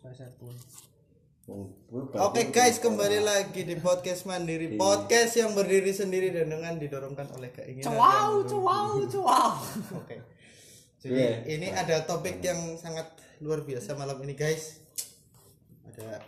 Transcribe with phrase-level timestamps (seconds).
[0.00, 0.54] pun
[2.16, 7.52] Oke guys, kembali lagi di podcast Mandiri Podcast yang berdiri sendiri dan dengan didorongkan oleh
[7.52, 9.52] keinginan wow wow wow
[9.94, 10.24] Oke.
[10.98, 11.36] Jadi Iya.
[11.46, 14.80] ini ada topik yang sangat luar biasa malam ini guys.
[15.84, 16.24] Ada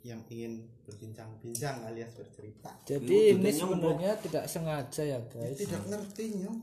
[0.00, 2.72] yang ingin berbincang-bincang alias bercerita.
[2.82, 6.58] jadi ini sebenarnya tidak sengaja ya guys Tidak ngerti nyong.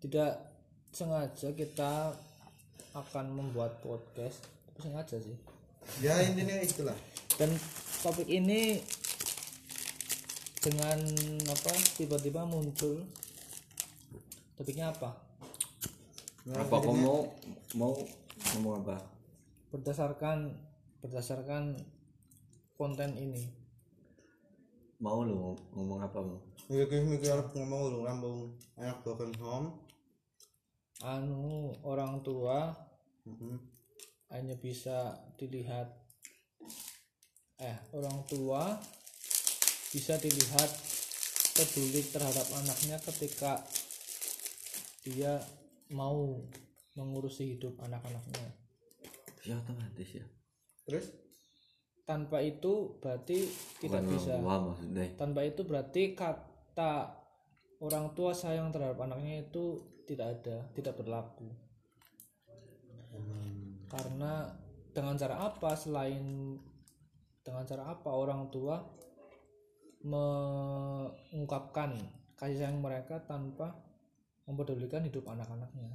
[0.00, 0.34] tidak
[0.90, 2.10] sengaja kita
[2.90, 4.42] akan membuat podcast
[4.78, 5.36] sengaja sih
[5.98, 6.96] Ya intinya itulah.
[7.34, 7.48] dan
[8.00, 8.82] topik ini
[10.58, 10.98] dengan
[11.46, 13.06] apa tiba-tiba muncul
[14.54, 15.14] topiknya apa
[16.50, 17.18] apa kau mau
[17.72, 17.92] mau
[18.52, 18.96] ngomong apa
[19.70, 20.50] berdasarkan
[20.98, 21.78] berdasarkan
[22.74, 23.46] konten ini
[24.98, 26.38] mau lu ngomong apa mau
[26.68, 28.38] Mikir mikir ngomong lu lambung
[28.76, 29.72] anak broken home.
[31.00, 32.74] anu orang tua
[33.24, 33.56] Mhm.
[34.28, 35.88] Hanya bisa dilihat
[37.58, 38.76] eh orang tua
[39.88, 40.68] bisa dilihat
[41.56, 43.64] peduli terhadap anaknya ketika
[45.02, 45.40] dia
[45.90, 46.44] mau
[46.94, 48.52] mengurusi hidup anak-anaknya.
[49.48, 50.26] Ya otomatis ya.
[50.84, 51.08] Terus
[52.04, 53.48] tanpa itu berarti
[53.80, 54.32] tidak Bukan bisa.
[55.16, 57.16] tanpa itu berarti kata
[57.84, 61.52] orang tua sayang terhadap anaknya itu tidak ada tidak berlaku
[63.88, 64.52] karena
[64.92, 66.56] dengan cara apa selain
[67.40, 68.84] dengan cara apa orang tua
[70.04, 71.96] mengungkapkan
[72.38, 73.74] kasih sayang mereka tanpa
[74.46, 75.90] mempedulikan hidup anak-anaknya?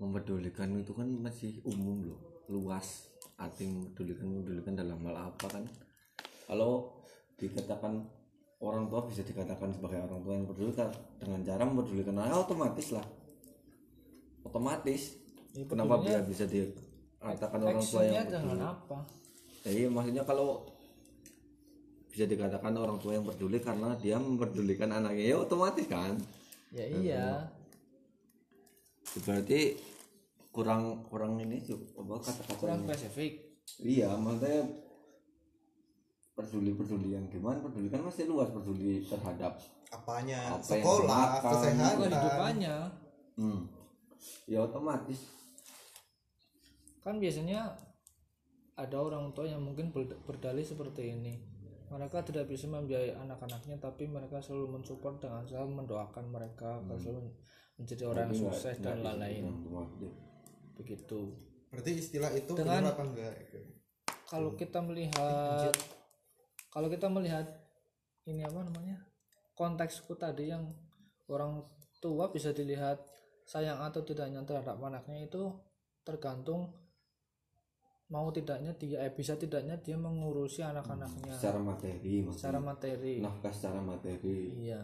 [0.00, 3.10] Mempedulikan itu kan masih umum loh luas.
[3.38, 5.64] Arti mempedulikan mempedulikan dalam hal apa kan?
[6.46, 6.94] Kalau
[7.38, 8.06] dikatakan
[8.62, 10.70] orang tua bisa dikatakan sebagai orang tua yang peduli
[11.18, 13.06] dengan cara mempedulikan anak otomatis lah.
[14.46, 15.18] Otomatis.
[15.52, 16.48] Ya, kenapa dia bisa
[17.22, 18.98] dikatakan orang tua yang dengan peduli apa
[19.62, 20.66] jadi maksudnya kalau
[22.10, 26.18] bisa dikatakan orang tua yang peduli karena dia mempedulikan anaknya ya otomatis kan?
[26.74, 27.26] Ya iya.
[29.22, 29.80] Berarti
[30.52, 33.32] kurang kurang ini tuh apa kata-kata kurang spesifik.
[33.80, 34.66] Iya maksudnya
[36.36, 37.64] peduli peduli yang gimana?
[37.64, 39.56] Peduli kan masih luas peduli terhadap
[39.88, 40.58] apanya?
[40.58, 41.96] Apa Sekolah, kesehatan.
[42.12, 42.76] kehidupannya
[43.36, 43.60] hmm,
[44.44, 45.41] ya otomatis
[47.02, 47.74] kan biasanya
[48.78, 51.34] ada orang tua yang mungkin ber- berdalih seperti ini.
[51.92, 57.28] Mereka tidak bisa membiayai anak-anaknya tapi mereka selalu mensupport dengan selalu mendoakan mereka agar selalu
[57.76, 59.44] menjadi orang yang sukses dan lain-lain.
[60.72, 61.36] begitu.
[61.68, 63.34] Berarti istilah itu Dengan- apa enggak?
[64.32, 65.76] kalau kita melihat
[66.72, 67.44] kalau kita melihat
[68.24, 68.96] ini apa namanya
[69.52, 70.72] konteksku tadi yang
[71.28, 71.60] orang
[72.00, 72.96] tua bisa dilihat
[73.44, 75.52] sayang atau tidaknya terhadap anaknya itu
[76.00, 76.72] tergantung
[78.12, 81.32] mau tidaknya dia eh, bisa tidaknya dia mengurusi anak-anaknya.
[81.32, 82.36] Secara materi maksudnya.
[82.44, 83.14] Secara materi.
[83.24, 84.38] Nafkah secara materi.
[84.52, 84.80] Iya.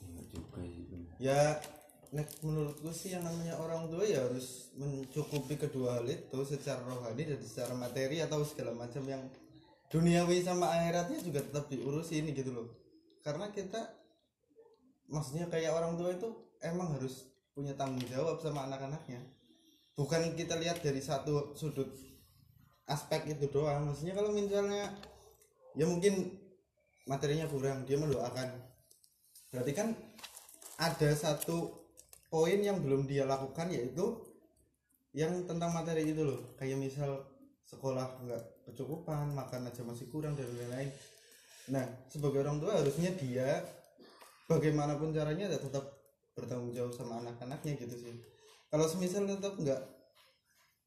[0.00, 0.88] Iya juga sih
[1.20, 1.60] Ya
[2.08, 7.28] nek menurutku sih yang namanya orang tua ya harus mencukupi kedua hal itu secara rohani
[7.28, 9.20] dan secara materi atau segala macam yang
[9.92, 12.72] duniawi sama akhiratnya juga tetap diurusin gitu loh.
[13.20, 13.84] Karena kita
[15.12, 16.28] maksudnya kayak orang tua itu
[16.64, 19.20] emang harus punya tanggung jawab sama anak-anaknya.
[19.98, 21.90] Bukan kita lihat dari satu sudut
[22.86, 23.90] aspek itu doang.
[23.90, 24.94] Maksudnya kalau misalnya
[25.74, 26.38] ya mungkin
[27.10, 28.46] materinya kurang, dia mendoakan.
[29.50, 29.98] Berarti kan
[30.78, 31.88] ada satu
[32.30, 34.22] poin yang belum dia lakukan yaitu
[35.16, 37.24] yang tentang materi itu loh kayak misal
[37.64, 40.92] sekolah nggak kecukupan makan aja masih kurang dan lain-lain
[41.72, 43.64] nah sebagai orang tua harusnya dia
[44.48, 45.84] bagaimanapun caranya ya tetap
[46.36, 48.16] bertanggung jawab sama anak-anaknya gitu sih
[48.68, 49.80] kalau semisal tetap nggak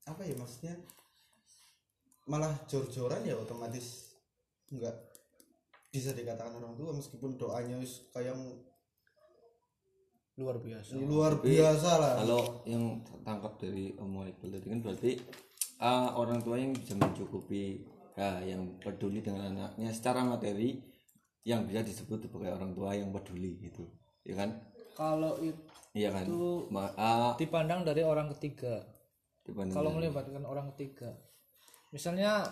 [0.09, 0.78] apa ya maksudnya?
[2.30, 4.18] Malah jor-joran ya otomatis
[4.69, 4.94] nggak
[5.92, 7.81] bisa dikatakan orang tua meskipun doanya
[8.16, 8.38] kayak
[10.40, 10.90] luar biasa.
[10.97, 12.14] Luar Tapi, biasa lah.
[12.24, 15.12] kalau yang tangkap dari omongan Iqbal tadi kan berarti
[15.84, 17.83] ah, orang tua yang bisa mencukupi
[18.16, 20.80] ya, yang peduli dengan anaknya secara materi
[21.44, 23.86] yang bisa disebut sebagai orang tua yang peduli gitu
[24.24, 24.50] ya kan?
[24.95, 28.84] Kalau itu iya kan Itu- Ma- ah, dipandang dari orang ketiga
[29.70, 31.12] kalau dari- melibatkan orang ketiga
[31.90, 32.48] misalnya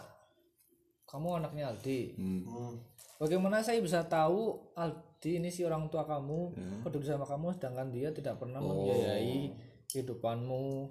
[1.05, 2.41] kamu anaknya Aldi Hmm.
[2.43, 2.75] Hmm.
[3.17, 6.71] Bagaimana saya bisa tahu Aldi ini si orang tua kamu Ya.
[6.81, 8.71] peduli sama kamu sedangkan dia tidak pernah Oh.
[8.79, 9.51] membiayai
[9.89, 10.87] kehidupanmu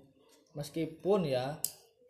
[0.53, 1.57] meskipun ya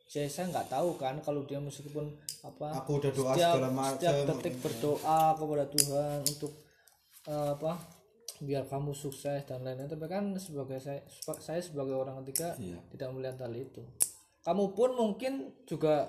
[0.05, 2.09] saya saya nggak tahu kan kalau dia meskipun
[2.41, 6.53] apa aku udah doa setiap, segala macam setiap detik berdoa kepada Tuhan untuk
[7.25, 7.73] eh, apa
[8.43, 9.91] biar kamu sukses dan lain-lain.
[9.91, 11.03] Tapi kan sebagai saya
[11.39, 12.79] saya sebagai orang ketiga Iya.
[12.95, 13.83] tidak melihat hal itu.
[14.47, 16.09] Kamu pun mungkin juga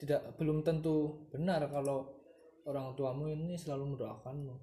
[0.00, 2.10] tidak belum tentu benar kalau
[2.64, 4.54] orang tuamu ini selalu mendoakanmu.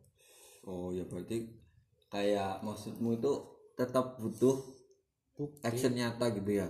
[0.68, 1.50] Oh ya berarti
[2.12, 3.32] kayak maksudmu itu
[3.78, 4.62] tetap butuh
[5.66, 6.68] action nyata gitu ya?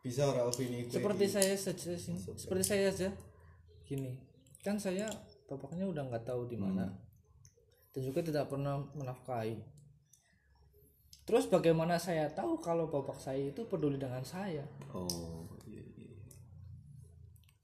[0.00, 1.92] Bisa orang opini seperti saya saja
[2.34, 3.10] seperti saya saja.
[3.84, 4.16] Gini
[4.64, 5.08] kan saya
[5.50, 6.86] bapaknya udah nggak tahu di mana.
[7.90, 9.58] Dan juga tidak pernah menafkahi.
[11.26, 14.62] Terus bagaimana saya tahu kalau bapak saya itu peduli dengan saya?
[14.94, 16.18] Oh iya, iya.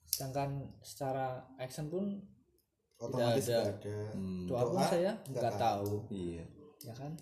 [0.07, 2.15] sedangkan secara action pun
[2.99, 3.75] otomatis Tidak ada.
[3.75, 3.99] ada.
[4.15, 5.93] Hmm, doa pun saya nggak tahu.
[6.15, 6.45] iya.
[6.87, 7.13] Ya kan?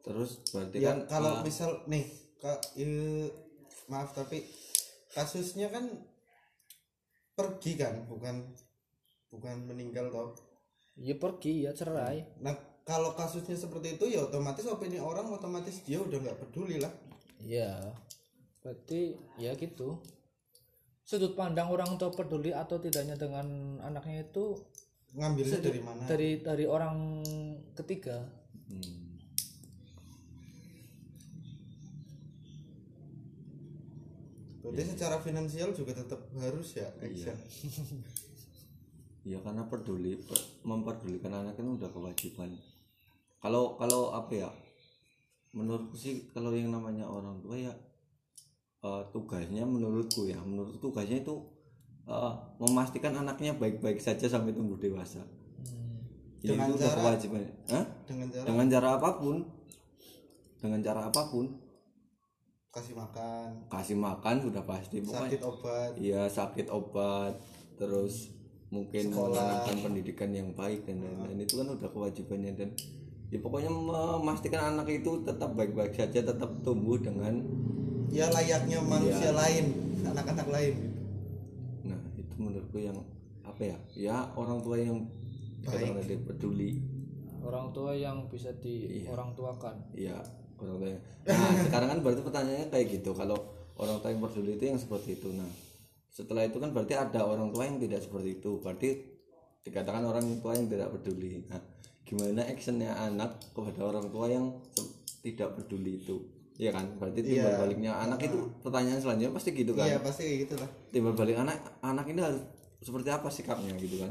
[0.00, 2.04] Terus berarti ya kan kalau ah, misal nih
[2.40, 3.28] kak eh,
[3.92, 4.48] maaf tapi
[5.12, 5.84] kasusnya kan
[7.38, 8.42] pergi kan bukan
[9.30, 10.34] bukan meninggal toh.
[10.98, 12.26] Ya pergi ya cerai.
[12.42, 16.90] Nah kalau kasusnya seperti itu ya otomatis opini orang otomatis dia udah nggak peduli lah.
[17.38, 17.94] Ya
[18.58, 20.02] berarti ya gitu.
[21.06, 24.58] Sudut pandang orang tua peduli atau tidaknya dengan anaknya itu
[25.16, 26.02] ngambilnya dari mana?
[26.04, 27.24] dari dari orang
[27.72, 28.28] ketiga.
[28.68, 29.07] Hmm,
[34.68, 37.32] berarti secara finansial juga tetap harus ya Iya.
[37.34, 37.36] action
[39.24, 42.48] ya karena peduli pe- memperdulikan anak kan udah kewajiban.
[43.38, 44.48] Kalau kalau apa ya
[45.50, 47.72] menurutku sih kalau yang namanya orang tua ya
[48.80, 51.34] eh, tugasnya menurutku ya menurut tugasnya itu
[52.04, 55.20] eh, memastikan anaknya baik-baik saja sampai tumbuh dewasa.
[56.38, 57.40] Ya, Dengan itu udah cara- kewajiban.
[57.68, 57.84] Hah?
[58.06, 59.36] dengan cara dengan cara apa pun.
[60.58, 61.44] Dengan cara apa pun
[62.68, 63.48] kasih makan.
[63.66, 65.90] Kasih makan sudah pasti pokoknya sakit obat.
[65.96, 67.32] Iya sakit obat
[67.74, 68.28] terus
[68.68, 71.40] mungkin menggunakan pendidikan yang baik dan lain-lain.
[71.40, 72.70] Itu kan udah kewajibannya dan
[73.28, 77.40] ya pokoknya memastikan anak itu tetap baik-baik saja tetap tumbuh dengan
[78.08, 79.36] ya layaknya manusia Iya.
[79.36, 79.64] lain
[80.04, 80.74] anak-anak lain.
[81.84, 82.96] Nah itu menurutku yang
[83.44, 83.76] apa ya?
[83.96, 85.08] Ya orang tua yang
[85.64, 85.88] Baik.
[85.88, 86.80] kadang ada peduli.
[87.40, 89.08] Orang tua yang bisa di Iya.
[89.08, 89.76] orang tuakan.
[89.96, 90.20] Ya
[90.58, 93.36] orang tua yang- nah sekarang kan berarti pertanyaannya kayak gitu kalau
[93.76, 95.28] orang tua yang peduli itu yang seperti itu.
[95.30, 95.48] Nah
[96.10, 98.88] setelah itu kan berarti ada orang tua yang tidak seperti itu berarti
[99.62, 101.46] dikatakan orang tua yang tidak peduli.
[101.46, 101.60] Nah
[102.02, 104.50] gimana actionnya anak kepada orang tua yang
[105.20, 106.16] tidak peduli itu?
[106.58, 106.90] Iya kan?
[106.98, 107.58] Berarti timbal Iya.
[107.60, 109.86] baliknya anak itu pertanyaan selanjutnya pasti gitu kan?
[109.86, 110.70] Iya pasti kayak gitu lah.
[110.90, 112.42] Timbal balik anak anak ini harus
[112.82, 114.10] seperti apa sikapnya gitu kan?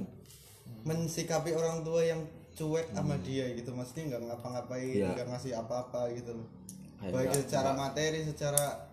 [0.85, 2.23] Mensikapi orang tua yang
[2.57, 5.13] cuek sama dia gitu maksudnya nggak ngapa-ngapain Iya.
[5.13, 6.47] nggak ngasih apa-apa gitu loh
[6.99, 8.89] baik secara materi secara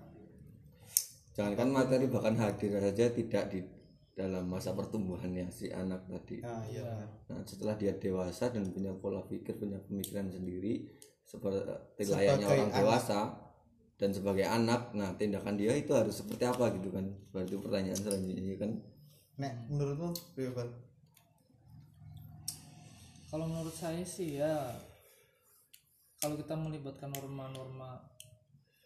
[1.32, 3.60] jangankan materi bahkan hadir saja tidak di
[4.14, 6.86] dalam masa pertumbuhannya si anak tadi nah iya.
[7.26, 10.86] Nah, setelah dia dewasa dan punya pola pikir, punya pemikiran sendiri
[11.24, 11.66] seperti
[11.98, 12.78] Sebagai layaknya orang anak.
[12.78, 13.20] dewasa
[13.96, 17.10] dan sebagai anak, nah tindakan dia itu harus seperti apa gitu kan?
[17.32, 18.70] Berarti pertanyaan selanjutnya kan
[19.34, 20.68] nek menurutmu Bebal
[23.34, 24.78] kalau menurut saya sih ya
[26.22, 27.98] kalau kita melibatkan norma-norma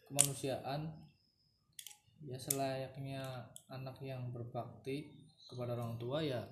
[0.08, 0.88] kemanusiaan
[2.24, 5.12] ya selayaknya anak yang berbakti
[5.52, 6.48] kepada orang tua ya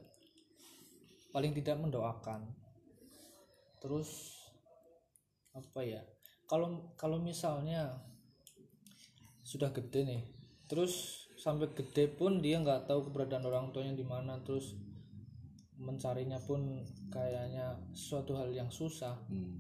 [1.32, 2.44] paling tidak mendoakan.
[3.81, 4.44] Terus
[5.56, 6.04] apa ya
[6.44, 7.96] kalau kalau misalnya
[9.40, 10.23] sudah gede nih
[10.68, 14.76] terus sampai gede pun dia nggak tahu keberadaan orang tuanya di mana terus
[15.80, 19.56] mencarinya pun kayaknya suatu hal yang susah hmm,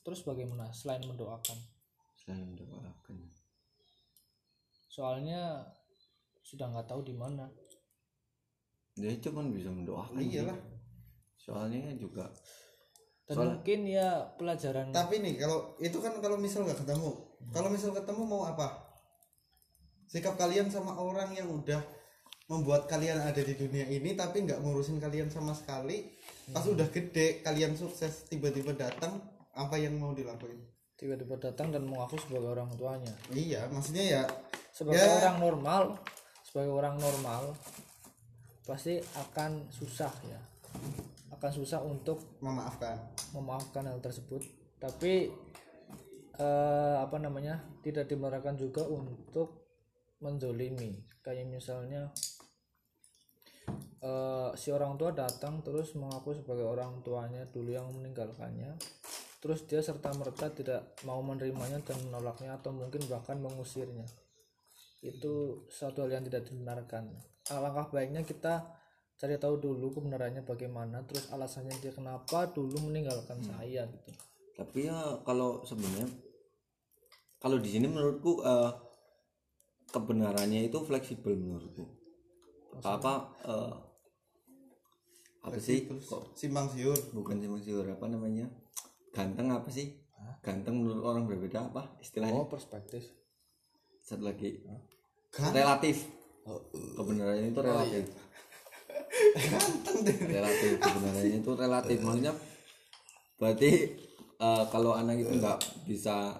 [0.00, 1.58] terus bagaimana selain mendoakan
[2.16, 3.18] selain mendoakan.
[4.86, 5.62] soalnya
[6.40, 7.46] sudah nggak tahu di mana
[8.96, 10.16] Dia cuma bisa mendoakan.
[10.16, 10.56] iyalah.
[11.36, 12.24] Soalnya juga
[13.26, 17.10] dan Soal- mungkin ya pelajaran tapi nih kalau itu kan kalau misal nggak ketemu
[17.50, 18.72] kalau misal ketemu mau apa
[20.06, 21.82] sikap kalian sama orang yang udah
[22.46, 26.06] membuat kalian ada di dunia ini tapi nggak ngurusin kalian sama sekali.
[26.46, 29.18] Pas udah gede kalian sukses tiba-tiba datang
[29.52, 30.62] apa yang mau dilakuin?
[30.94, 33.10] Tiba-tiba datang dan mengaku sebagai orang tuanya.
[33.34, 34.22] Iya maksudnya ya
[34.70, 35.18] sebagai Ya.
[35.26, 35.82] orang normal
[36.46, 37.52] sebagai orang normal
[38.62, 40.40] pasti akan susah ya.
[41.34, 42.96] Akan susah untuk memaafkan.
[43.34, 44.40] memaafkan hal tersebut.
[44.78, 45.28] Tapi
[46.36, 49.65] eh, apa namanya tidak dimarakan juga untuk
[50.20, 50.96] menzolimi.
[51.20, 52.12] Kayak misalnya
[54.00, 58.76] eh, si orang tua datang terus mengaku sebagai orang tuanya dulu yang meninggalkannya.
[59.40, 64.08] Terus dia serta merta tidak mau menerimanya dan menolaknya atau mungkin bahkan mengusirnya.
[65.04, 67.12] Itu suatu hal yang tidak dibenarkan.
[67.52, 68.64] Alangkah baiknya kita
[69.16, 74.10] cari tahu dulu kebenarannya bagaimana terus alasannya dia kenapa dulu meninggalkan saya gitu.
[74.56, 76.08] Tapi ya kalau sebenarnya
[77.40, 78.85] kalau di sini menurutku eh,
[79.96, 81.88] kebenarannya itu fleksibel menurutku.
[82.84, 83.32] Apa?
[83.48, 83.74] Eh,
[85.40, 85.88] apa sih?
[85.88, 86.98] kok simpang siur.
[87.16, 88.44] bukan simpang siur apa namanya?
[89.16, 89.96] Ganteng apa sih?
[90.44, 92.44] Ganteng menurut orang berbeda apa istilahnya?
[92.44, 93.08] Oh perspektif.
[94.04, 94.60] Satu lagi.
[95.32, 95.64] Ganteng.
[95.64, 96.04] relatif.
[96.68, 98.04] Kebenarannya itu relatif.
[99.56, 100.16] Ganteng deh.
[100.28, 101.96] Relatif kebenarannya itu relatif.
[102.04, 102.34] Maksudnya
[103.40, 103.70] berarti
[104.36, 106.36] eh, kalau anak itu nggak bisa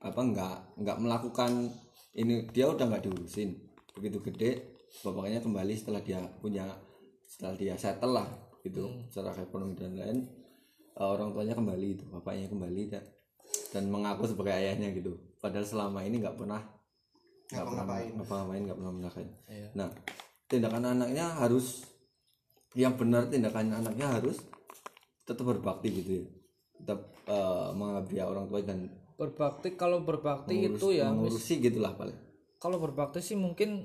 [0.00, 1.68] apa nggak nggak melakukan
[2.14, 3.54] ini dia udah nggak diurusin.
[3.94, 4.50] Begitu gede
[5.06, 6.66] bapaknya kembali setelah dia punya
[7.22, 8.28] setelah dia settle lah
[8.62, 8.90] gitu.
[9.10, 10.18] Secara ekonomi dan lain
[10.96, 13.04] eh, orang tuanya kembali itu bapaknya kembali dan,
[13.70, 15.14] dan mengaku sebagai ayahnya gitu.
[15.38, 16.60] Padahal selama ini nggak pernah
[17.50, 18.10] nggak pernah Ngapa-ngapain.
[18.14, 19.68] ngapa-ngapain nggak pernah melakukan Iya.
[19.74, 19.88] nah
[20.46, 21.82] tindakan anaknya harus
[22.78, 24.38] yang benar tindakan anaknya harus
[25.26, 26.26] tetap berbakti gitu ya.
[26.78, 28.86] Tetap eh, mengabdi orang tua dan
[29.20, 32.16] berbakti kalau berbakti mengurus- itu ya mengurusi gitulah paling.
[32.56, 33.84] Kalau berbakti sih mungkin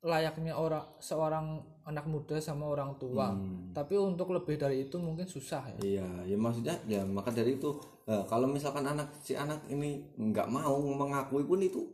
[0.00, 3.32] layaknya orang seorang anak muda sama orang tua.
[3.32, 3.72] Hmm.
[3.76, 5.78] tapi untuk lebih dari itu mungkin susah ya.
[5.80, 7.70] Iya ya maksudnya ya maka dari itu
[8.08, 11.86] eh, kalau misalkan anak si anak ini nggak mau mengakui pun itu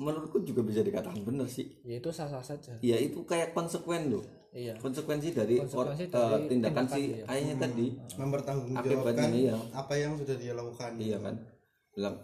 [0.00, 1.68] menurutku juga bisa dikatakan benar sih.
[1.86, 2.74] Ya itu sah sah saja.
[2.82, 4.24] Ya itu kayak konsekuen loh.
[4.54, 4.78] Iya.
[4.78, 7.86] Konsekuensi dari, Konsekuensi or- dari eh, tindakan tindakan si ayahnya tadi.
[8.22, 9.54] Mempertanggungjawabkan Akibatnya, iya.
[9.74, 10.94] apa yang sudah dia lakukan.
[10.94, 11.34] Iya kan
[11.94, 12.18] bilang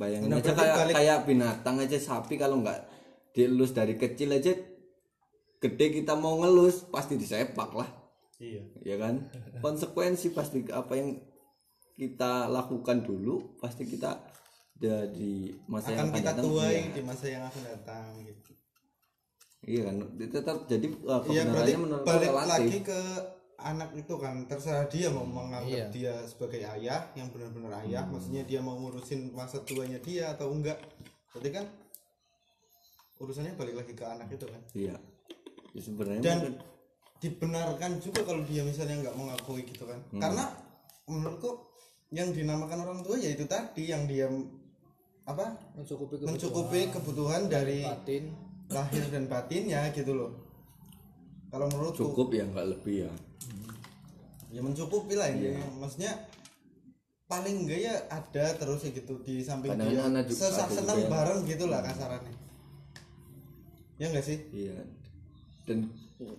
[0.00, 2.80] bayangin Nah, aja kayak balik- kayak binatang aja sapi kalau nggak
[3.36, 4.56] dielus dari kecil aja
[5.60, 7.88] gede kita mau ngelus pasti disepak lah.
[8.40, 8.64] Iya.
[8.80, 9.28] Ya kan?
[9.64, 11.20] Konsekuensi pasti apa yang
[12.00, 14.16] kita lakukan dulu pasti kita
[14.72, 16.44] dari masa yang akan akan kita datang.
[16.48, 18.50] tuai iya, di masa yang akan datang gitu.
[19.60, 19.96] Iya kan?
[20.16, 23.00] Tetap jadi uh, iya berarti menurut balik relatif lagi ke
[23.60, 25.86] anak itu kan terserah dia mau menganggap Iya.
[25.92, 30.80] dia sebagai ayah yang benar-benar ayah maksudnya dia mau ngurusin masa tuanya dia atau enggak.
[31.30, 31.64] Berarti kan
[33.20, 34.60] urusannya balik lagi ke anak itu kan.
[34.72, 34.96] Iya.
[35.70, 36.58] Ya, sebenarnya dan mungkin-
[37.20, 40.00] dibenarkan juga kalau dia misalnya nggak mengakui gitu kan.
[40.08, 40.18] Hmm.
[40.18, 40.44] karena
[41.04, 41.68] menurutku
[42.10, 44.26] yang dinamakan orang tua yaitu tadi yang dia
[45.22, 45.52] apa?
[45.76, 47.42] Mencukupi kebutuhan mencukupi kebutuhan.
[47.46, 48.24] dari batin.
[48.70, 50.30] lahir dan batinnya gitu loh
[51.50, 53.12] kalau menurutku cukup ya nggak lebih ya
[54.50, 55.62] ya mencukupi lah ini Iya.
[55.76, 56.12] maksudnya
[57.26, 60.98] paling enggak ya ada terus ya gitu di samping Kadang dia anak juga- sesak senang
[60.98, 62.34] juga bareng gitu lah kasarannya
[63.96, 64.78] ya enggak sih Iya.
[65.62, 65.86] Dan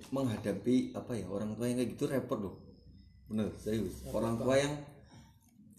[0.10, 2.56] menghadapi apa ya orang tua yang kayak gitu repot loh.
[3.26, 4.04] Bener serius.
[4.06, 4.76] Orang tua yang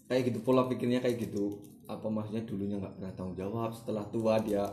[0.07, 1.61] kayak gitu pola pikirnya kayak gitu.
[1.85, 3.71] Apa maksudnya dulunya nggak pernah tanggung jawab.
[3.71, 4.65] Setelah tua dia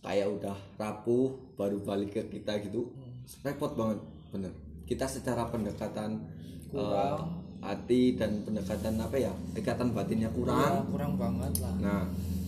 [0.00, 2.94] kayak udah rapuh baru balik ke kita gitu.
[3.42, 3.98] Repot banget
[4.30, 4.52] bener.
[4.84, 6.22] Kita secara pendekatan
[6.70, 7.18] eh,
[7.58, 10.60] hati dan pendekatan apa ya ikatan batinnya kurang.
[10.60, 11.74] Ya, kurang banget lah.
[11.78, 12.02] Nah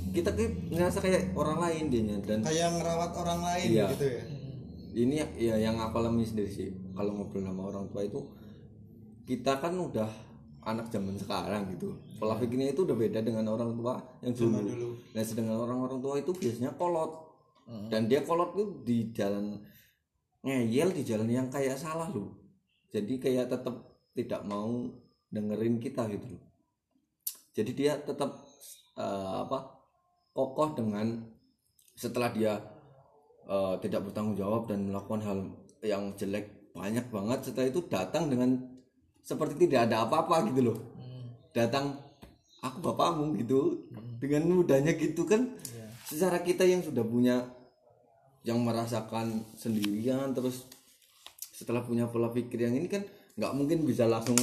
[0.08, 3.87] kita kayak ngerasa kayak orang lain dia dan kayak ngerawat orang lain Iya.
[3.92, 4.23] gitu ya?
[4.88, 8.18] Ini ya yang aku alami sendiri sih kalau ngobrol sama orang tua itu
[9.23, 10.08] kita kan udah
[10.64, 11.92] anak zaman sekarang gitu.
[12.18, 14.88] Pola pikirnya itu udah beda dengan orang tua yang dulu, Zaman dulu.
[15.14, 17.12] nah sedangkan orang-orang tua itu biasanya kolot.
[17.92, 19.61] Dan dia kolot tuh di jalan
[20.42, 22.38] ngeyel di jalan yang kayak salah loh.
[22.88, 23.75] Jadi kayak tetap
[24.14, 24.88] tidak mau
[25.28, 26.42] dengerin kita gitu loh.
[27.52, 28.47] Jadi dia tetap
[28.97, 29.83] eh, apa
[30.33, 31.26] kokoh dengan
[31.99, 32.54] setelah dia
[33.50, 35.38] eh, tidak bertanggung jawab dan melakukan hal
[35.83, 38.54] yang jelek banyak banget setelah itu datang dengan
[39.23, 40.78] seperti tidak ada apa-apa gitu loh.
[41.52, 41.99] Datang
[42.62, 43.90] aku bapakmu gitu.
[44.18, 45.59] Dengan mudahnya gitu kan.
[46.09, 47.45] Secara kita yang sudah punya
[48.49, 50.64] yang merasakan sendirian terus
[51.52, 53.05] setelah punya pola pikir yang ini kan
[53.37, 54.40] nggak mungkin bisa langsung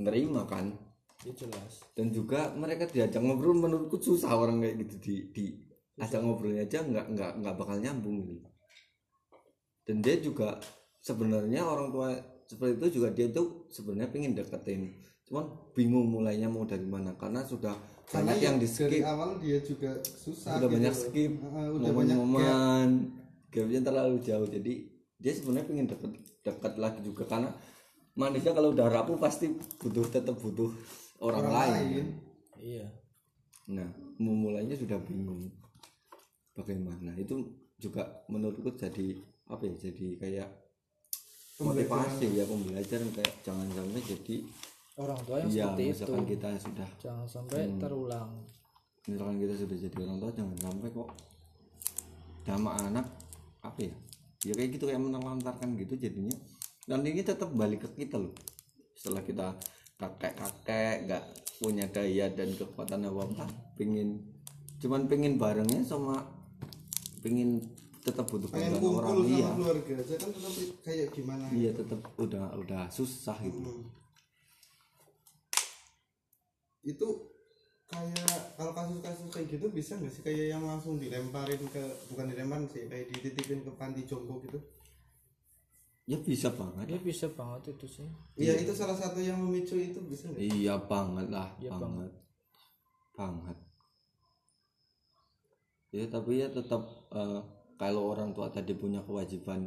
[0.00, 0.72] menerima kan.
[1.20, 1.84] Ya jelas.
[1.92, 5.44] Dan juga mereka diajak ngobrol menurutku susah orang kayak gitu di di
[6.00, 8.48] ajak ngobrolnya aja nggak nggak nggak bakal nyambung gitu.
[9.84, 10.56] Dan dia juga
[11.04, 12.16] sebenarnya orang tua
[12.48, 14.96] seperti itu juga dia tuh sebenarnya pengen deketin.
[15.28, 15.44] Cuman
[15.76, 17.76] bingung mulainya mau dari mana karena sudah
[18.10, 19.06] karena banyak yang di dari skip.
[19.06, 20.74] awal dia juga susah udah gitu.
[20.74, 22.22] banyak skip Heeh, udah banyak gap.
[22.26, 22.88] momen-momen.
[23.50, 24.46] Gapnya terlalu jauh.
[24.50, 24.72] Jadi
[25.14, 26.12] dia sebenarnya pengen deket
[26.42, 27.22] dekat lagi juga.
[27.30, 27.50] Karena
[28.18, 30.74] manusia kalau udah rapuh pasti butuh tetap butuh
[31.22, 31.70] orang, orang lain.
[31.74, 32.04] lain.
[32.58, 32.86] Iya.
[33.70, 33.86] Nah,
[34.18, 35.46] memulainya sudah bingung.
[36.58, 37.14] Bagaimana.
[37.14, 37.46] Itu
[37.78, 39.74] juga menurutku jadi apa ya?
[39.86, 40.50] Jadi kayak
[41.62, 43.06] motivasi ya pembelajaran.
[43.14, 44.36] Kayak jangan sampai jadi
[45.00, 45.90] orang tua yang ya seperti itu.
[45.96, 48.30] misalkan kita sudah jangan sampai terulang.
[49.08, 51.08] Misalkan kita sudah jadi orang tua jangan sampai kok
[52.44, 53.06] sama anak
[53.64, 53.94] apa ya?
[54.44, 56.36] Ya kayak gitu kayak menelantarkan gitu jadinya.
[56.88, 58.32] Nantinya tetap balik ke kita loh.
[58.96, 59.46] Setelah kita
[60.00, 61.24] kakek-kakek nggak
[61.60, 63.44] punya daya dan kekuatan apa apa
[63.76, 64.24] pingin
[64.80, 66.24] cuman pingin barengnya sama
[67.20, 67.60] pingin
[68.00, 69.28] tetap butuh pengen bantuan orang.
[69.28, 69.48] iya.
[69.52, 71.44] keluarga aja kan tetap kayak gimana?
[71.52, 73.60] Iya tetap udah udah susah gitu.
[73.60, 73.84] Hmm.
[76.82, 77.08] Itu
[77.90, 80.22] kayak kalau kasus-kasus kayak gitu bisa nggak sih?
[80.22, 81.82] Kayak yang langsung dilemparin ke
[82.12, 84.58] bukan dilemparin sih kayak dititipin ke panti jompo gitu?
[86.08, 88.08] Ya bisa banget ya bisa banget itu sih.
[88.34, 92.10] Iya itu salah satu yang memicu itu bisa nggak iya banget lah Iya banget.
[93.14, 93.58] banget.
[95.90, 96.82] Ya tapi ya tetap
[97.14, 97.40] eh,
[97.78, 99.66] kalau orang tua tadi punya kewajiban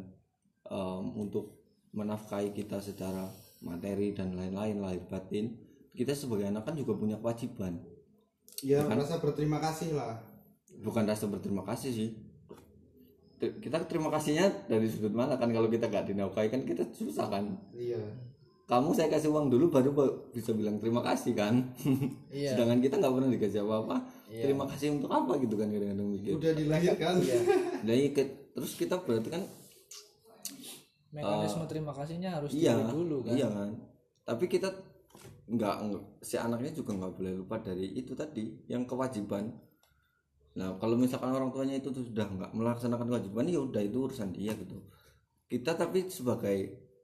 [0.71, 1.59] em, untuk
[1.93, 3.27] menafkahi kita secara
[3.61, 5.55] materi dan lain-lain lahir batin
[5.93, 7.77] kita sebagai anak kan juga punya kewajiban.
[8.59, 10.17] Ya merasa berterima kasih lah.
[10.79, 12.09] Bukan rasa berterima kasih sih.
[13.37, 15.35] Kita terima kasihnya dari sudut mana?
[15.35, 17.43] Kan kalau kita gak dinafkahi kan kita susah kan?
[17.71, 17.99] Iya.
[18.63, 21.75] Kamu saya kasih uang dulu baru ba- bisa bilang terima kasih kan?
[22.31, 22.55] Iya.
[22.55, 23.95] sedangkan kita nggak pernah dikasih apa-apa.
[24.31, 26.33] Terima kasih untuk apa gitu kan kadang-kadang mikir.
[26.33, 27.15] Udah dilahirkan.
[27.85, 29.43] Nah iya, ke- terus kita berarti kan
[31.11, 33.35] mekanisme terima kasihnya harus iya dulu kan?
[33.35, 33.69] iya kan?
[34.23, 34.71] Tapi kita
[35.43, 35.75] nggak
[36.23, 39.51] si anaknya juga nggak boleh lupa dari itu tadi yang kewajiban
[40.53, 44.53] nah kalau misalkan orang tuanya itu sudah nggak melaksanakan kewajiban ya udah itu urusan dia
[44.55, 44.79] gitu
[45.51, 46.57] kita tapi sebagai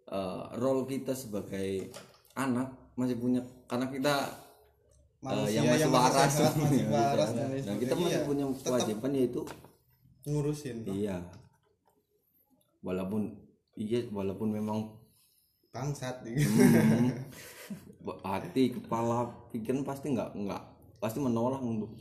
[0.08, 1.92] eh, role kita sebagai
[2.38, 7.30] anak masih punya karena kita eh, Manusia yang masih yang masih waras sehat, masih waras
[7.36, 7.50] sehat.
[7.52, 9.42] dan nah kita masih ya punya kewajiban yaitu
[10.24, 11.18] ngurusin iya
[12.80, 13.36] walaupun
[13.76, 15.00] iya walaupun memang
[15.70, 16.48] bangsat gitu.
[16.50, 17.14] Hmm.
[18.24, 20.62] Hati kepala pikiran pasti nggak nggak
[21.00, 21.92] pasti menolak untuk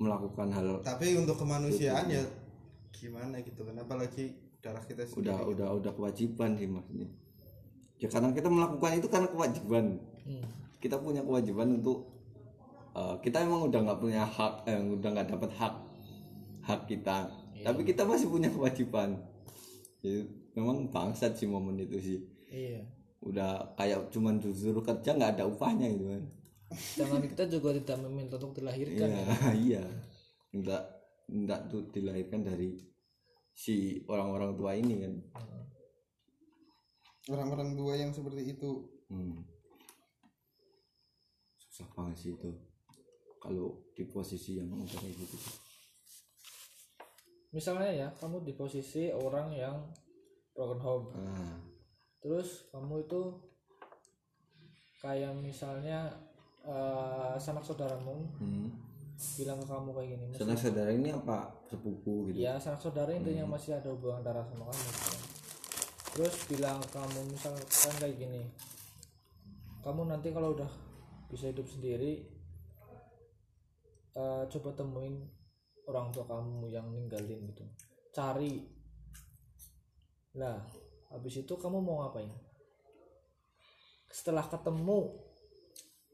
[0.00, 2.24] melakukan hal tapi untuk kemanusiaan ya
[2.94, 3.76] gimana gitu kan?
[3.76, 5.28] Apalagi darah kita sendiri.
[5.28, 7.10] Udah udah udah kewajiban sih maksudnya.
[7.98, 9.86] Ya karena kita melakukan itu karena kewajiban.
[10.24, 10.40] Hmm.
[10.80, 12.08] kita punya kewajiban untuk
[12.96, 15.74] eh, kita emang udah nggak punya hak eh, udah nggak dapat hak
[16.64, 17.28] hak kita.
[17.64, 19.16] Tapi kita masih punya kewajiban.
[20.04, 22.18] Jadi, memang bangsat sih momen itu sih.
[22.52, 22.84] Iya
[23.24, 26.24] udah kayak cuman disuruh kerja nggak ada upahnya gitu kan.
[27.00, 29.24] Jangan kita juga tidak meminta untuk dilahirkan iya
[29.68, 29.84] iya.
[30.52, 30.84] Enggak
[31.32, 32.76] enggak tuh dilahirkan dari
[33.56, 35.14] si orang-orang tua ini kan.
[37.32, 38.92] Orang-orang tua yang seperti itu.
[39.08, 39.40] Hmm.
[41.64, 42.50] susah banget sih itu.
[43.40, 45.36] Kalau di posisi yang kayak gitu.
[47.50, 49.76] Misalnya ya kamu di posisi orang yang
[50.54, 51.06] broken home.
[51.18, 51.73] Ah
[52.24, 53.36] terus kamu itu
[55.04, 56.08] kayak misalnya
[56.64, 58.72] eh, sanak saudaramu hmm.
[59.36, 61.52] bilang ke kamu kayak gini sanak saudara ini apa?
[61.68, 62.40] Sepupu gitu?
[62.40, 65.16] Ya sanak saudara intinya masih ada hubungan darah sama kamu gitu.
[66.16, 68.48] terus bilang ke kamu misalkan kayak gini
[69.84, 70.72] kamu nanti kalau udah
[71.28, 72.24] bisa hidup sendiri
[74.16, 75.28] eh, coba temuin
[75.84, 77.64] orang tua kamu yang ninggalin gitu.
[78.14, 78.64] Cari.
[80.40, 80.56] Lah
[81.14, 82.28] habis itu kamu mau ngapain?
[84.10, 85.14] Setelah ketemu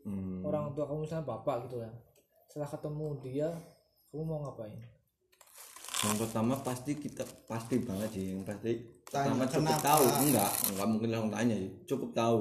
[0.05, 0.45] hmm.
[0.45, 1.91] orang tua kamu misalnya bapak gitu ya
[2.51, 3.49] setelah ketemu dia
[4.11, 4.75] kamu mau ngapain?
[6.03, 8.35] Yang pertama pasti kita pasti banget sih.
[8.35, 8.73] Yang pasti
[9.07, 9.87] Tanya, pertama cukup kenapa?
[9.87, 10.05] tahu.
[10.27, 11.71] Enggak enggak mungkin langsung tanya sih.
[11.87, 12.39] Cukup tahu.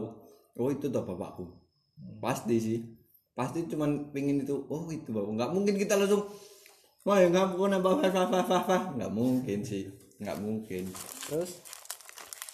[0.57, 1.45] Oh itu tuh bapakku.
[2.17, 2.79] Pasti sih.
[3.37, 6.25] Pasti cuman pingin itu oh itu bapak nggak mungkin kita langsung
[7.05, 8.77] wah ya nggak pun apa apa apa apa apa.
[8.97, 9.93] Nggak mungkin sih.
[10.17, 10.89] Nggak mungkin.
[11.29, 11.61] Terus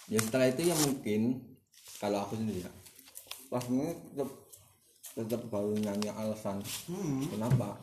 [0.06, 1.42] ya setelah itu ya mungkin
[1.98, 2.72] kalau aku sendiri ya
[3.50, 4.30] pastinya tetap
[5.16, 6.60] tetap baru nyanyi alasan
[6.92, 7.32] hmm.
[7.32, 7.80] kenapa?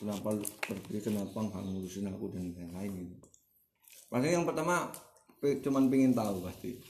[0.00, 3.28] Kenapa lu berpikir kenapa nggak ngurusin aku dan yang lain gitu?
[4.08, 4.88] Makanya yang pertama
[5.44, 6.80] pe- cuman pengen tahu pasti.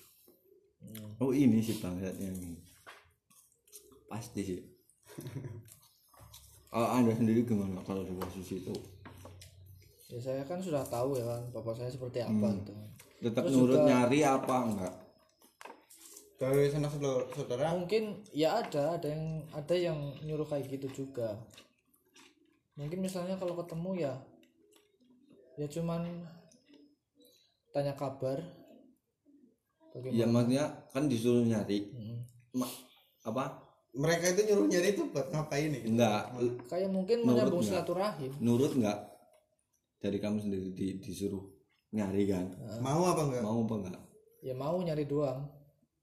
[1.19, 2.55] Oh ini sih bangsatnya ini.
[4.07, 4.61] Pasti sih.
[6.71, 8.71] Kalau anda sendiri gimana kalau di posisi itu?
[10.07, 12.71] Ya saya kan sudah tahu ya kan bapak saya seperti apa gitu
[13.21, 14.95] tetap Terus nurut juga- nyari apa enggak?
[16.41, 17.77] Dari sanak saudara, saudara?
[17.77, 21.37] Mungkin ya ada ada yang ada yang nyuruh kayak gitu juga.
[22.81, 24.15] Mungkin misalnya kalau ketemu ya
[25.61, 26.25] ya cuman
[27.77, 28.41] tanya kabar.
[29.93, 30.17] Bagaimana?
[30.17, 30.65] Ya maksudnya
[30.97, 31.93] kan disuruh nyari.
[31.93, 32.19] Mm.
[32.57, 32.77] Ma-
[33.29, 33.61] apa?
[33.93, 36.33] Mereka itu nyuruh nyari itu buat ngapain nih enggak.
[36.73, 38.33] Kayak mungkin menyambung silaturahim.
[38.41, 39.13] Nurut enggak?
[40.01, 41.45] Dari kamu sendiri di, disuruh
[41.91, 42.47] nyari kan?
[42.79, 43.43] Mau apa enggak?
[43.43, 44.03] Mau apa enggak?
[44.41, 45.43] Ya mau nyari doang.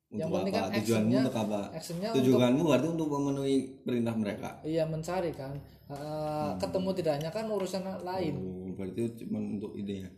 [0.08, 0.64] Untuk Yang penting apa?
[0.64, 1.60] kan tujuanmu untuk apa?
[1.76, 4.50] actionnya tujuanmu berarti untuk memenuhi perintah mereka?
[4.64, 5.56] Iya mencari kan.
[5.88, 8.34] Eh, ketemu tidaknya kan urusan lain.
[8.40, 10.12] Oh, berarti cuma untuk ide ya?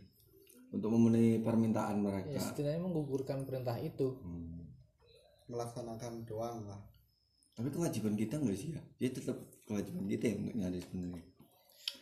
[0.70, 4.14] Untuk memenuhi permintaan ya mereka setidaknya menggugurkan perintah itu.
[4.22, 4.58] Hmm.
[5.50, 6.78] melaksanakan doang lah.
[7.58, 8.82] Tapi kewajiban kita nggak sih ya?
[9.02, 9.34] Ya tetap
[9.66, 11.26] kewajiban kita yang untuk nyari sebenarnya.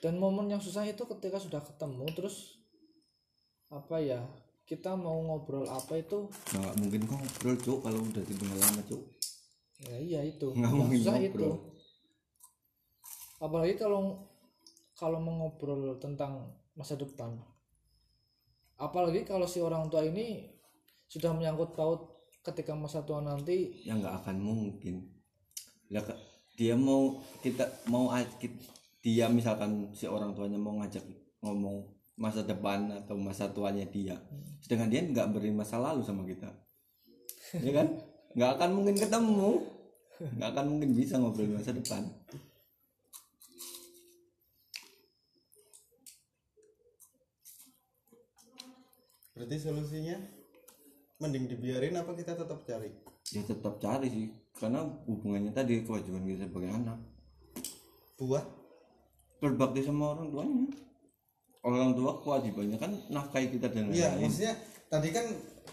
[0.05, 2.58] Dan momen yang susah itu ketika sudah ketemu terus
[3.69, 4.21] apa ya
[4.69, 6.29] kita mau ngobrol apa itu?
[6.53, 9.03] Nggak mungkin kok ngobrol cuk kalau udah tinggal lama cuk.
[9.81, 10.49] Ya iya itu.
[10.53, 11.25] Nggak mungkin ngobrol.
[11.25, 11.49] itu.
[13.39, 14.19] apalagi kalau
[14.99, 17.33] kalau mau ngobrol tentang masa depan.
[18.77, 20.53] Apalagi kalau si orang tua ini
[21.09, 23.85] sudah menyangkut paut ketika masa tua nanti.
[23.89, 25.09] Ya nggak akan mungkin.
[25.89, 26.05] Lah
[26.59, 28.13] dia mau kita mau
[28.99, 31.07] dia misalkan si orang tuanya mau ngajak
[31.41, 34.19] ngomong masa depan atau masa tuanya dia.
[34.59, 36.51] Sedangkan dia nggak beri masa lalu sama kita.
[37.63, 37.95] Ya kan?
[38.35, 39.51] Nggak akan mungkin ketemu.
[40.35, 42.03] Nggak akan mungkin bisa ngobrol masa depan.
[49.39, 50.19] Berarti solusinya
[51.23, 52.91] mending dibiarin apa kita tetap cari?
[53.31, 54.27] Ya tetap cari sih
[54.59, 56.99] karena hubungannya tadi kewajiban kita sebagai anak.
[58.19, 58.43] Buat
[59.39, 60.88] berbakti sama orang tuanya
[61.61, 64.23] orang tua kewajibannya kan nafkahi kita dan Iya, lain-lain.
[64.25, 64.55] maksudnya
[64.87, 65.27] tadi kan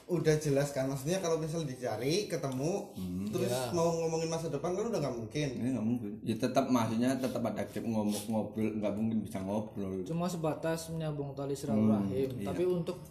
[0.06, 2.94] udah jelas kan maksudnya kalau misal dicari ketemu
[3.28, 5.48] terus mau ngomongin masa depan kan udah nggak mungkin.
[5.56, 6.12] Ini nggak mungkin.
[6.22, 10.04] Ya tetap maksudnya tetap ada aktif ngomong ngobrol nggak mungkin bisa ngobrol.
[10.04, 12.30] Cuma sebatas menyambung tali silaturahim.
[12.40, 13.02] tapi untuk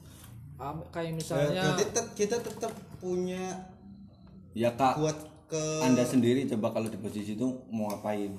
[0.55, 3.43] am- kayak Ya, misalnya berarti tet- kita tetap punya
[4.53, 8.39] ya kak buat ke anda sendiri coba kalau di posisi itu mau ngapain?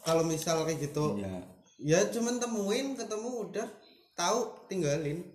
[0.00, 1.30] Kalau misal kayak gitu ya
[1.78, 3.68] ya cuman temuin ketemu udah.
[4.14, 5.26] Tahu tinggalin.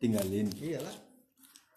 [0.00, 0.48] Tinggalin.
[0.56, 0.96] Iyalah.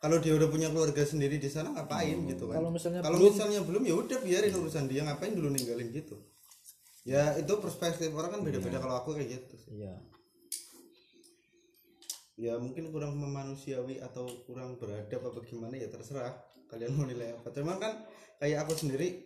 [0.01, 2.57] Kalau dia udah punya keluarga sendiri di sana ngapain gitu kan?
[2.57, 5.05] Kalau misalnya kalau misalnya belum ya udah biarin urusan dia.
[5.05, 6.17] Ngapain dulu ninggalin gitu?
[7.05, 9.85] Ya itu perspektif orang kan beda-beda kalau aku kayak gitu sih.
[9.85, 9.93] Iya.
[12.41, 16.33] Ya mungkin kurang memanusiawi atau kurang beradab apa gimana ya terserah
[16.73, 17.53] kalian mau nilai apa.
[17.53, 18.01] Cuman kan
[18.41, 19.21] kayak aku sendiri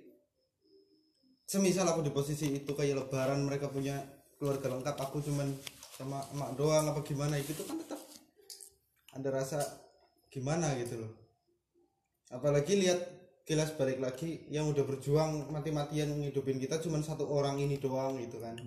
[1.47, 4.01] semisal aku di posisi itu kayak lebaran mereka punya
[4.35, 5.47] keluarga lengkap aku cuman
[5.95, 8.01] sama emak doang apa gimana gitu kan tetap
[9.15, 9.59] ada rasa
[10.27, 11.11] gimana gitu loh.
[12.27, 12.99] Apalagi lihat
[13.47, 18.43] kilas balik lagi yang udah berjuang mati-matian ngidupin kita cuman satu orang ini doang gitu
[18.43, 18.59] kan.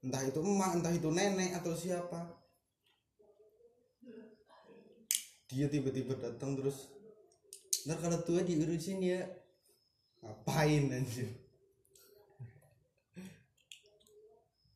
[0.00, 2.40] Entah itu emak entah itu nenek atau siapa.
[5.52, 6.88] Dia tiba-tiba datang terus
[7.84, 9.26] ntar kalau tua diurusin ya
[10.22, 11.41] ngapain anjir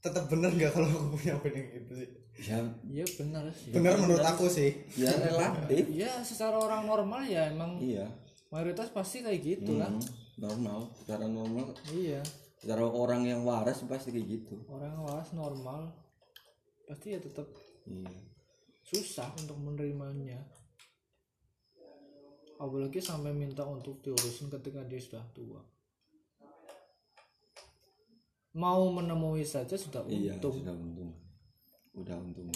[0.07, 2.11] tetap bener nggak kalau aku punya opini gitu sih?
[2.47, 2.59] Ya.
[2.87, 3.71] Iya benar sih.
[3.75, 4.71] Bener menurut aku sih.
[4.95, 5.85] Ya relatif.
[5.90, 8.07] iya secara orang normal ya emang iya.
[8.55, 9.90] mayoritas pasti kayak gitu lah.
[9.90, 10.05] Hmm,
[10.38, 11.75] normal secara normal.
[11.90, 12.23] Iya.
[12.62, 14.55] Secara orang yang waras pasti kayak gitu.
[14.71, 15.90] Orang yang waras normal
[16.87, 17.51] pasti ya tetap
[17.90, 18.14] iya.
[18.87, 20.38] susah untuk menerimanya.
[22.57, 25.61] Apalagi sampai minta untuk diurusin ketika dia sudah tua
[28.57, 30.57] mau menemui saja sudah iya untung.
[30.57, 31.12] sudah untung.
[31.92, 32.49] Udah untung.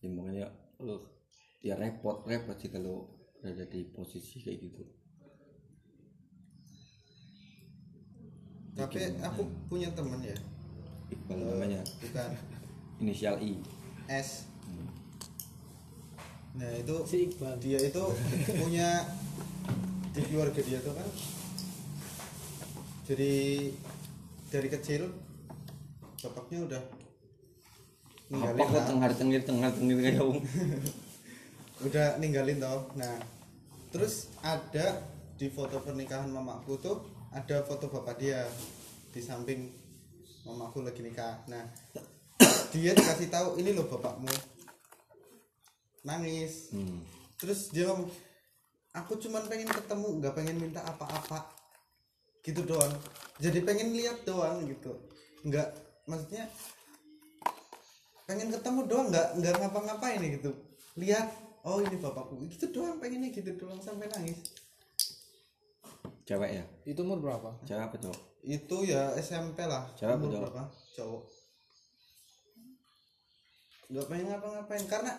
[0.00, 0.48] Ya makanya
[0.80, 1.00] uh,
[1.60, 3.04] ya repot repot sih kalau
[3.44, 4.84] berada di posisi kayak gitu.
[8.74, 10.34] Tapi aku punya temen ya.
[11.12, 11.84] Iqbal namanya.
[12.00, 12.30] Bukan.
[13.04, 13.60] Inisial I.
[14.08, 14.48] S.
[16.56, 17.60] Nah itu si Iqbal.
[17.60, 18.02] dia itu
[18.64, 19.04] punya
[20.16, 21.08] di keluarga dia tuh kan.
[23.04, 23.32] Jadi
[24.54, 25.10] dari kecil
[26.22, 26.82] bapaknya udah
[28.30, 28.86] apa ninggalin kok lah.
[28.86, 30.38] cengar cengir cengar cengir kayak um
[31.90, 32.86] udah ninggalin toh.
[32.94, 33.18] Nah
[33.90, 35.02] terus ada
[35.34, 37.02] di foto pernikahan mamaku tuh
[37.34, 38.46] ada foto bapak dia
[39.10, 39.74] di samping
[40.46, 41.42] mamaku lagi nikah.
[41.50, 41.66] Nah
[42.72, 44.30] dia dikasih tahu ini loh bapakmu.
[46.06, 46.70] Nangis.
[46.70, 47.02] Hmm.
[47.34, 48.06] terus dia ngomong
[48.94, 51.53] aku cuman pengen ketemu nggak pengen minta apa-apa
[52.44, 52.92] gitu doang.
[53.40, 54.92] Jadi pengen lihat doang gitu.
[55.48, 55.72] Nggak
[56.04, 56.44] maksudnya
[58.28, 60.52] pengen ketemu doang nggak nggak ngapa-ngapain gitu.
[61.00, 61.32] Lihat
[61.64, 62.36] oh ini bapakku.
[62.46, 64.44] Gitu doang pengennya gitu doang sampai nangis.
[66.24, 66.64] Cewek ya?
[66.84, 67.56] Itu umur berapa?
[67.64, 68.20] Cewek apa cowok?
[68.44, 69.88] Itu ya SMP lah.
[69.96, 70.42] Cewek apa cowok?
[70.44, 70.62] berapa?
[70.94, 71.22] Cowok.
[73.88, 75.12] Nggak pengen ngapa-ngapain karena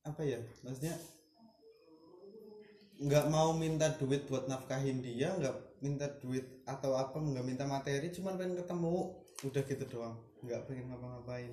[0.00, 0.96] apa ya maksudnya
[3.00, 8.12] nggak mau minta duit buat nafkahin dia nggak minta duit atau apa nggak minta materi
[8.12, 9.16] cuman pengen ketemu.
[9.40, 11.52] Udah gitu doang nggak pengen ngapa-ngapain.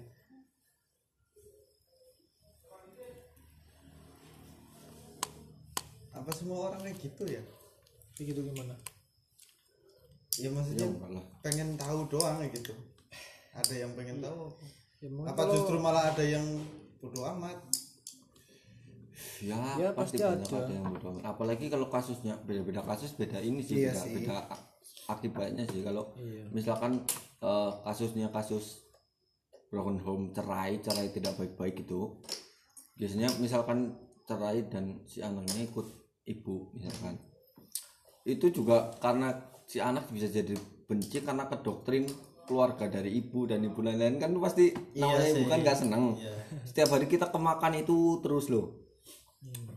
[6.15, 7.43] Apa semua orang kayak gitu ya?
[8.15, 8.75] Kayak gitu gimana?
[10.37, 11.25] Ya ya maksudnya lah.
[11.41, 12.73] pengen tahu doang kayak gitu.
[13.57, 14.53] Ada yang pengen tahu
[15.01, 16.45] ya, apa kalau- justru malah ada yang
[17.01, 17.57] bodoh amat
[19.39, 20.57] ya, Ya, pasti, pasti banyak ada.
[20.59, 21.21] ada yang amat.
[21.23, 24.13] apalagi kalau kasusnya beda-beda kasus beda ini sih Iya beda, sih.
[24.15, 24.37] beda
[25.07, 26.43] akibatnya sih kalau Iya.
[26.49, 27.03] misalkan
[27.37, 28.87] eh, kasusnya kasus
[29.67, 32.23] broken home cerai cerai tidak baik-baik gitu
[32.93, 35.85] biasanya misalkan cerai dan si anaknya ikut
[36.25, 37.19] ibu misalkan
[38.23, 39.31] itu juga karena
[39.63, 42.07] si anak bisa jadi benci karena kedoktrin
[42.43, 46.15] keluarga dari ibu dan ibu lain-lain kan pasti namanya ibu kan nggak seneng
[46.63, 48.86] setiap hari kita kemakan itu terus loh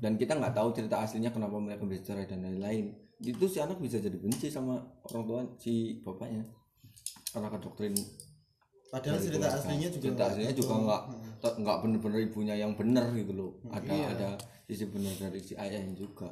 [0.01, 2.97] dan kita nggak tahu cerita aslinya kenapa mereka bisa cerai dan lain-lain.
[3.21, 6.43] Itu si anak bisa jadi benci sama orang tua si bapaknya.
[7.31, 7.95] Karena kedoktrin
[8.91, 9.61] padahal cerita keluarga.
[9.63, 10.61] aslinya juga cerita nggak aslinya gitu.
[10.65, 11.03] juga nggak
[11.39, 13.51] te- nggak bener-bener ibunya yang benar gitu loh.
[13.71, 14.07] Ada Iya.
[14.17, 14.29] ada
[14.67, 16.29] sisi benar dari si ayahnya juga.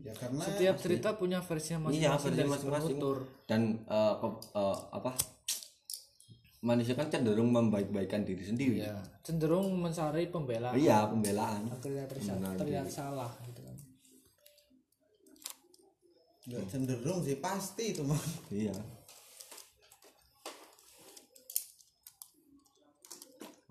[0.00, 2.98] Ya karena setiap cerita punya versinya iya masing-masing versi dari masing-masing.
[3.44, 5.10] dan eh, pe- eh, apa
[6.60, 8.84] manusia kan cenderung membaik-baikan diri sendiri.
[8.84, 10.76] Iya, cenderung mencari pembelaan.
[10.76, 11.72] Iya pembelaan.
[11.72, 12.04] Akhirnya
[12.60, 12.92] terlihat diri.
[12.92, 13.76] salah gitu kan.
[16.44, 18.20] Nggak cenderung sih pasti itu mah
[18.52, 18.76] iya.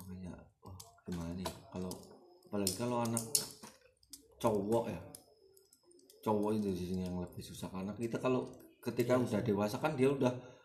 [0.01, 0.33] Makanya
[0.65, 1.49] oh gimana nih?
[1.69, 1.93] Kalau
[2.49, 3.23] apalagi kalau anak
[4.41, 5.01] cowok ya.
[6.25, 7.69] Cowok itu sih yang lebih susah.
[7.69, 8.49] Karena kita kalau
[8.81, 10.58] ketika udah dewasa kan dia udah ah,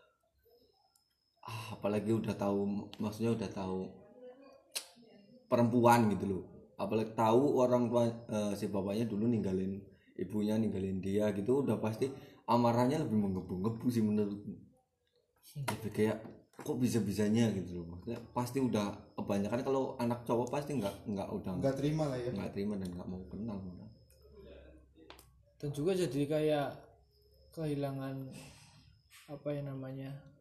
[1.85, 3.93] apalagi udah tahu maksudnya udah tahu
[5.53, 6.43] perempuan gitu loh.
[6.81, 9.85] Apalagi tahu orang tua eh, si bapaknya dulu ninggalin
[10.17, 12.09] ibunya ninggalin dia gitu udah pasti
[12.49, 14.57] amarahnya lebih menggebu-gebu sih menurutku
[15.69, 16.25] lebih kayak
[16.57, 17.93] kok bisa bisanya gitu loh.
[17.93, 18.89] Maksudnya pasti udah
[19.21, 22.33] kebanyakan kalau anak cowok pasti nggak nggak udah nggak terima lah ya.
[22.33, 23.61] nggak terima dan nggak mau kenal.
[23.61, 23.93] Malah.
[25.61, 26.69] dan juga jadi kayak
[27.53, 28.33] kehilangan
[29.29, 30.34] apa ya namanya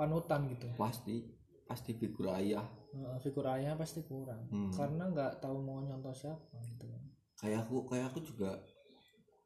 [0.00, 0.64] panutan gitu.
[0.80, 1.28] Pasti
[1.68, 2.64] pasti figur ayah.
[2.96, 4.48] Eh, figur ayah pasti kurang.
[4.48, 4.72] Hmm.
[4.72, 6.88] karena nggak tahu mau nyontoh siapa gitu.
[6.88, 7.02] Kan
[7.36, 8.56] kayak aku kayak aku juga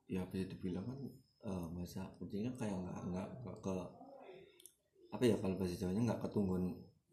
[0.06, 0.98] ya bisa dibilang kan
[1.50, 3.74] eh, masa kucingnya kayak nggak nggak nggak ke
[5.14, 6.64] apa ya kalau bahasa Jawanya nggak ketungguan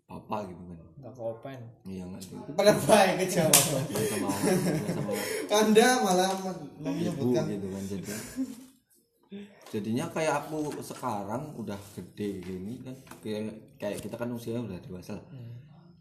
[0.06, 0.80] papa gitu kan.
[1.02, 1.60] Nggak ke open.
[1.90, 3.52] Iya nggak sih pada baik ke Jawa
[3.90, 5.14] Nggak sama nggak sama
[5.52, 8.14] anda malah ibu menyebutkan gitu kan jadi
[9.68, 13.40] jadinya kayak aku sekarang udah gede gini kan kayak
[13.80, 15.26] kayak kita kan usianya udah dewasa lah.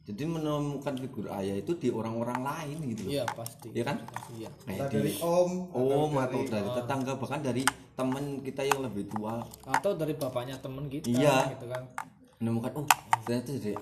[0.01, 3.13] jadi menemukan figur ayah itu di orang-orang lain gitu loh.
[3.15, 3.69] Iya pasti.
[3.71, 3.97] Iya kan?
[4.35, 4.51] Iya.
[4.67, 7.63] Kayak Entah dari di om om atau dari tetangga bahkan dari
[7.95, 9.39] teman kita yang lebih tua.
[9.71, 11.55] Atau dari bapaknya temen kita Iya.
[11.55, 11.87] gitu kan.
[12.43, 12.87] Menemukan oh
[13.23, 13.79] ternyata dari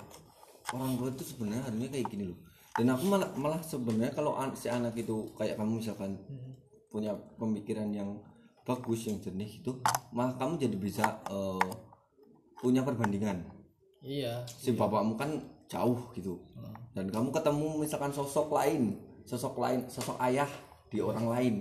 [0.68, 2.38] orang tua itu sebenarnya harusnya kayak gini loh.
[2.76, 6.12] Dan aku malah malah sebenarnya kalau an- si anak itu kayak kamu misalkan
[6.92, 8.20] punya pemikiran yang
[8.68, 9.72] bagus yang jernih itu
[10.12, 11.70] malah kamu jadi bisa eh,
[12.61, 13.48] punya perbandingan.
[14.04, 14.44] Iya.
[14.44, 15.40] Si bapakmu kan
[15.72, 16.37] jauh gitu.
[16.92, 20.48] Dan kamu ketemu misalkan sosok lain sosok lain sosok ayah
[20.88, 21.54] di orang lain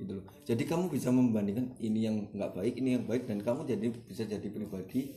[0.00, 0.24] gitu loh.
[0.48, 4.24] Jadi kamu bisa membandingkan ini yang nggak baik ini yang baik dan kamu jadi bisa
[4.24, 5.12] jadi pribadi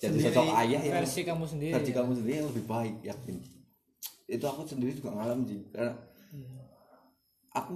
[0.00, 0.32] jadi Sendiri.
[0.32, 1.96] sosok ayah yang versi kamu sendiri versi ya.
[2.00, 3.36] kamu sendiri yang lebih baik yakin.
[4.24, 5.92] Itu aku sendiri juga ngalamin sih karena
[7.52, 7.72] aku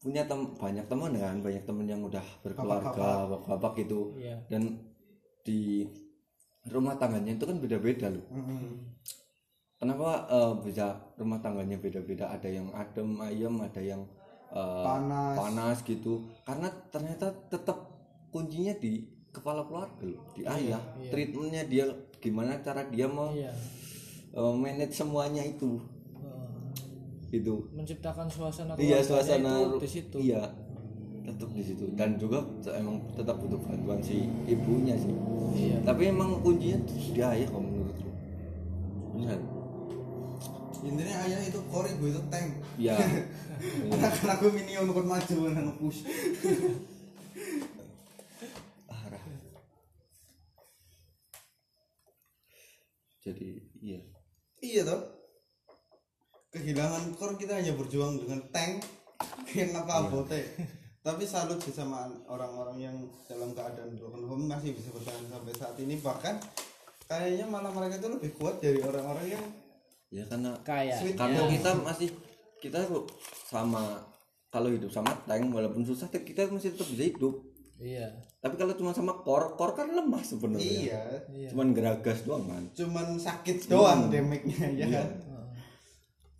[0.00, 4.16] punya tem banyak teman kan banyak teman yang udah berkeluarga bapak-bapak gitu.
[4.16, 4.40] Iya.
[4.48, 4.80] Dan
[5.44, 5.84] di
[6.72, 8.24] rumah tangganya itu kan beda-beda loh.
[9.76, 12.32] Kenapa eh, bisa rumah tangganya beda-beda?
[12.32, 14.02] Ada yang adem ayem ada yang
[14.52, 15.36] eh, Panas.
[15.36, 16.24] panas gitu.
[16.48, 17.84] Karena ternyata tetap
[18.32, 20.80] kuncinya di kepala keluarga loh di ayah.
[21.12, 21.86] treatmentnya dia
[22.18, 23.52] gimana cara dia mau iya.
[24.34, 25.78] eh, manage semuanya itu
[27.30, 27.54] itu.
[27.74, 30.16] Menciptakan suasana iya suasana itu di situ.
[30.18, 30.42] iya
[31.24, 31.84] tetap di situ.
[31.94, 32.42] Dan juga
[32.74, 35.14] emang tetap butuh bantuan si ibunya sih.
[35.54, 35.78] Iya.
[35.86, 38.10] Tapi emang kuncinya di ayah kalau menurut lu.
[39.14, 39.60] Benar
[40.80, 42.50] intinya ayah itu core gue itu tank.
[42.80, 42.96] Ya
[43.92, 46.00] karena gue minion kon maju nang push
[49.04, 49.20] arah
[53.20, 54.00] jadi iya.
[54.64, 55.19] Iya toh
[56.50, 58.82] kehilangan core kita hanya berjuang dengan tank
[59.58, 60.42] yang apa abote
[61.00, 65.76] tapi salut sih sama orang-orang yang dalam keadaan broken home masih bisa bertahan sampai saat
[65.80, 65.96] ini.
[65.96, 66.34] Bahkan
[67.08, 69.44] kayaknya malah mereka itu lebih kuat dari orang-orang yang
[70.10, 70.52] ya karena
[71.00, 71.16] Sweet.
[71.16, 72.08] karena kita masih
[72.60, 73.08] kita tuh
[73.48, 73.96] sama
[74.52, 77.34] kalau hidup sama tank walaupun susah kita masih tetap bisa hidup.
[77.80, 78.20] Iya.
[78.44, 80.68] Tapi kalau cuma sama core core kan lemah sebenarnya.
[80.68, 81.48] Iya.
[81.48, 84.86] Cuman geragas doang kan cuman sakit doang damage-nya ya.
[85.00, 85.08] Kan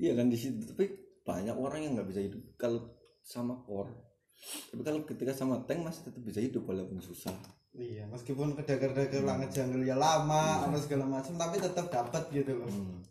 [0.01, 0.89] iya kan di situ tapi
[1.21, 2.41] banyak orang yang nggak bisa hidup.
[2.57, 2.89] Kalau
[3.21, 3.93] sama core
[4.41, 7.37] tapi kalau ketika sama tank masih tetap bisa hidup walaupun susah.
[7.77, 12.67] Iya meskipun kedagar-dagar langit jungle ya lama apa segala macam tapi tetap dapat gitu loh
[12.67, 13.05] Hmm.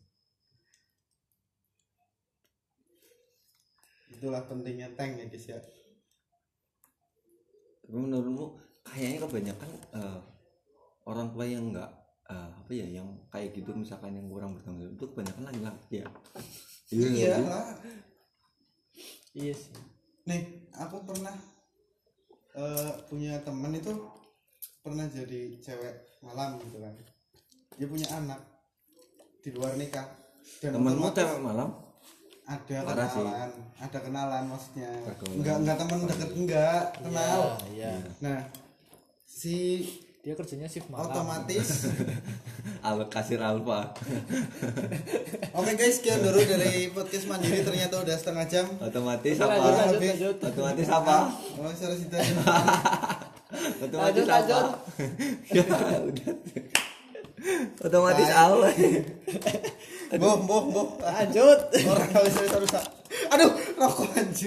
[4.10, 5.60] itulah pentingnya tank ya guys ya.
[7.88, 10.20] Tapi menurutmu kayaknya kebanyakan eh,
[11.08, 11.88] orang tua yang enggak
[12.28, 16.08] eh, apa ya yang kayak gitu misalkan yang kurang bertanggung jawab itu kebanyakan laki-laki ya
[16.90, 17.34] iya iya.
[17.38, 17.46] Sih?
[17.46, 17.68] lah.
[19.38, 19.74] Iya sih.
[20.26, 20.42] Nih
[20.74, 21.36] aku pernah
[22.58, 23.94] eh, punya temen itu
[24.82, 26.94] pernah jadi cewek malam gitu kan.
[27.78, 28.40] Dia punya anak
[29.46, 30.08] di luar nikah.
[30.60, 31.70] Dan temenmu cewek malam?
[32.50, 33.22] Ada Parah sih.
[33.22, 34.92] kenalan ada kenalan maksudnya.
[35.38, 37.42] Enggak enggak teman deket enggak kenal.
[37.70, 37.94] Iya.
[38.20, 38.40] Nah
[39.24, 39.86] si
[40.20, 41.08] dia kerjanya shift malam.
[41.16, 41.88] Otomatis.
[42.86, 43.92] Al kasir alfa
[45.60, 47.64] oke guys sekian dulu dari podcast mandiri.
[47.64, 48.68] Ternyata udah setengah jam.
[48.80, 49.80] Otomatis lanjut apa?
[49.84, 51.16] lanjut lanjut otomatis apa?
[51.60, 52.08] Oh sorry sih
[53.84, 54.40] otomatis Lanjut, apa?
[54.40, 54.66] lanjut.
[55.52, 55.64] ya
[56.08, 56.34] udah.
[57.84, 58.68] Otomatis apa?
[60.20, 60.88] Boh boh boh.
[61.04, 61.60] Lanjut.
[61.84, 62.86] Orang bisa rusak
[63.30, 64.38] aduh rokok anjir